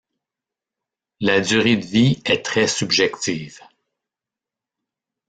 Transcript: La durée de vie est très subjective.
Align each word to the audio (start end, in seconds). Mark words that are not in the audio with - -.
La 1.19 1.41
durée 1.41 1.75
de 1.77 1.85
vie 1.85 2.23
est 2.25 2.43
très 2.43 2.65
subjective. 2.65 3.59